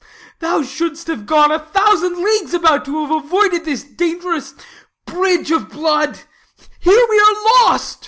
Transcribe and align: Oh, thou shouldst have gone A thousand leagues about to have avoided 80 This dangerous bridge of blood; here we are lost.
Oh, 0.03 0.07
thou 0.39 0.63
shouldst 0.63 1.05
have 1.09 1.27
gone 1.27 1.51
A 1.51 1.59
thousand 1.59 2.23
leagues 2.23 2.55
about 2.55 2.85
to 2.85 3.01
have 3.05 3.23
avoided 3.23 3.61
80 3.61 3.65
This 3.65 3.83
dangerous 3.83 4.55
bridge 5.05 5.51
of 5.51 5.69
blood; 5.69 6.21
here 6.79 7.05
we 7.07 7.19
are 7.19 7.43
lost. 7.59 7.99